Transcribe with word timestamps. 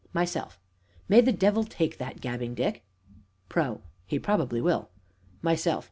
MYSELF. 0.15 0.59
May 1.07 1.21
the 1.21 1.31
devil 1.31 1.63
take 1.63 1.99
that 1.99 2.21
"Gabbing 2.21 2.55
Dick"! 2.55 2.83
PRO. 3.49 3.81
He 4.07 4.17
probably 4.17 4.59
will. 4.59 4.89
MYSELF. 5.43 5.79